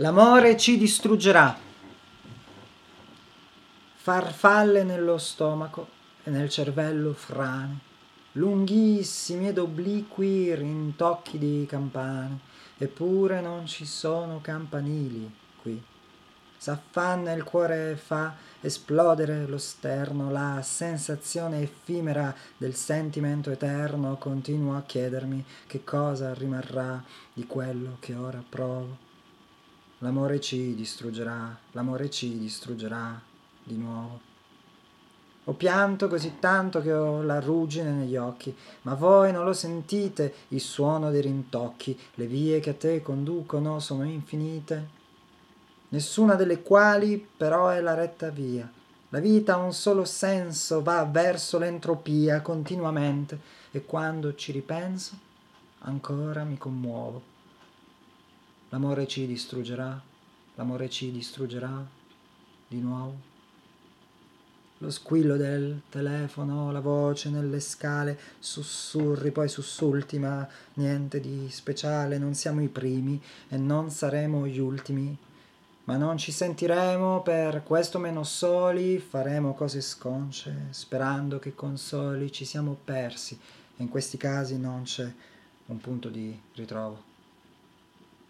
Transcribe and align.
L'amore 0.00 0.56
ci 0.56 0.78
distruggerà. 0.78 1.54
Farfalle 3.96 4.82
nello 4.82 5.18
stomaco 5.18 5.88
e 6.24 6.30
nel 6.30 6.48
cervello 6.48 7.12
frane, 7.12 7.78
lunghissimi 8.32 9.48
ed 9.48 9.58
obliqui 9.58 10.54
rintocchi 10.54 11.36
di 11.36 11.66
campane, 11.68 12.38
eppure 12.78 13.42
non 13.42 13.66
ci 13.66 13.84
sono 13.84 14.40
campanili 14.40 15.30
qui. 15.60 15.82
S'affanna 16.56 17.32
il 17.32 17.44
cuore 17.44 17.90
e 17.90 17.96
fa 17.96 18.34
esplodere 18.62 19.44
lo 19.46 19.58
sterno, 19.58 20.30
la 20.30 20.62
sensazione 20.62 21.60
effimera 21.60 22.34
del 22.56 22.74
sentimento 22.74 23.50
eterno 23.50 24.16
continua 24.16 24.78
a 24.78 24.82
chiedermi 24.82 25.44
che 25.66 25.84
cosa 25.84 26.32
rimarrà 26.32 27.04
di 27.34 27.46
quello 27.46 27.98
che 28.00 28.14
ora 28.14 28.42
provo. 28.48 29.08
L'amore 30.02 30.40
ci 30.40 30.74
distruggerà, 30.74 31.54
l'amore 31.72 32.08
ci 32.08 32.38
distruggerà 32.38 33.20
di 33.62 33.76
nuovo. 33.76 34.20
Ho 35.44 35.52
pianto 35.52 36.08
così 36.08 36.38
tanto 36.38 36.80
che 36.80 36.90
ho 36.90 37.20
la 37.22 37.38
ruggine 37.38 37.90
negli 37.90 38.16
occhi, 38.16 38.54
ma 38.82 38.94
voi 38.94 39.30
non 39.30 39.44
lo 39.44 39.52
sentite 39.52 40.34
il 40.48 40.60
suono 40.60 41.10
dei 41.10 41.20
rintocchi, 41.20 41.98
le 42.14 42.26
vie 42.26 42.60
che 42.60 42.70
a 42.70 42.74
te 42.74 43.02
conducono 43.02 43.78
sono 43.78 44.04
infinite, 44.04 44.88
nessuna 45.90 46.34
delle 46.34 46.62
quali 46.62 47.18
però 47.36 47.68
è 47.68 47.82
la 47.82 47.92
retta 47.92 48.30
via. 48.30 48.70
La 49.10 49.18
vita 49.18 49.54
ha 49.54 49.58
un 49.58 49.74
solo 49.74 50.06
senso, 50.06 50.82
va 50.82 51.04
verso 51.04 51.58
l'entropia 51.58 52.40
continuamente 52.40 53.38
e 53.70 53.84
quando 53.84 54.34
ci 54.34 54.50
ripenso 54.50 55.14
ancora 55.80 56.42
mi 56.44 56.56
commuovo. 56.56 57.39
L'amore 58.72 59.08
ci 59.08 59.26
distruggerà, 59.26 60.00
l'amore 60.54 60.88
ci 60.88 61.10
distruggerà 61.10 61.84
di 62.68 62.78
nuovo. 62.78 63.28
Lo 64.78 64.90
squillo 64.90 65.36
del 65.36 65.82
telefono, 65.90 66.70
la 66.70 66.78
voce 66.78 67.30
nelle 67.30 67.58
scale, 67.58 68.16
sussurri, 68.38 69.32
poi 69.32 69.48
sussulti, 69.48 70.20
ma 70.20 70.48
niente 70.74 71.18
di 71.18 71.48
speciale, 71.50 72.16
non 72.16 72.34
siamo 72.34 72.62
i 72.62 72.68
primi 72.68 73.20
e 73.48 73.56
non 73.56 73.90
saremo 73.90 74.46
gli 74.46 74.60
ultimi, 74.60 75.18
ma 75.84 75.96
non 75.96 76.16
ci 76.16 76.30
sentiremo 76.30 77.22
per 77.22 77.64
questo 77.64 77.98
meno 77.98 78.22
soli, 78.22 78.98
faremo 78.98 79.52
cose 79.52 79.80
sconce, 79.80 80.68
sperando 80.70 81.40
che 81.40 81.56
consoli 81.56 82.30
ci 82.30 82.44
siamo 82.44 82.78
persi 82.84 83.36
e 83.76 83.82
in 83.82 83.88
questi 83.88 84.16
casi 84.16 84.58
non 84.60 84.84
c'è 84.84 85.12
un 85.66 85.78
punto 85.78 86.08
di 86.08 86.40
ritrovo. 86.54 87.09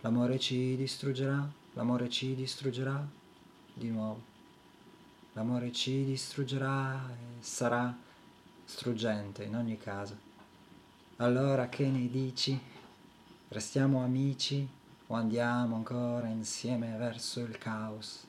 L'amore 0.02 0.38
ci 0.38 0.76
distruggerà, 0.76 1.46
l'amore 1.74 2.08
ci 2.08 2.34
distruggerà 2.34 3.06
di 3.74 3.90
nuovo. 3.90 4.22
L'amore 5.34 5.72
ci 5.72 6.04
distruggerà 6.04 7.06
e 7.10 7.42
sarà 7.42 7.94
struggente 8.64 9.44
in 9.44 9.56
ogni 9.56 9.76
caso. 9.76 10.16
Allora 11.16 11.68
che 11.68 11.86
ne 11.86 12.08
dici? 12.08 12.58
Restiamo 13.48 14.02
amici 14.02 14.66
o 15.08 15.14
andiamo 15.14 15.76
ancora 15.76 16.28
insieme 16.28 16.96
verso 16.96 17.40
il 17.40 17.58
caos? 17.58 18.26